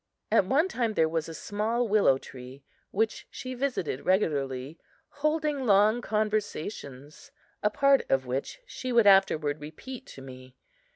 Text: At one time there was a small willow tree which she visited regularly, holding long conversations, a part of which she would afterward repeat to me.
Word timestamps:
At 0.31 0.45
one 0.47 0.67
time 0.67 0.95
there 0.95 1.07
was 1.07 1.29
a 1.29 1.33
small 1.35 1.87
willow 1.87 2.17
tree 2.17 2.63
which 2.89 3.27
she 3.29 3.53
visited 3.53 4.03
regularly, 4.03 4.79
holding 5.09 5.67
long 5.67 6.01
conversations, 6.01 7.29
a 7.61 7.69
part 7.69 8.09
of 8.09 8.25
which 8.25 8.61
she 8.65 8.91
would 8.91 9.05
afterward 9.05 9.61
repeat 9.61 10.07
to 10.07 10.23
me. 10.23 10.55